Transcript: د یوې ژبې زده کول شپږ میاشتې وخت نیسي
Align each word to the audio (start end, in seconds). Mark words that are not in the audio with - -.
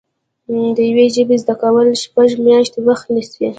د 0.75 0.77
یوې 0.89 1.07
ژبې 1.15 1.35
زده 1.43 1.55
کول 1.61 1.87
شپږ 2.03 2.29
میاشتې 2.45 2.79
وخت 2.87 3.05
نیسي 3.15 3.45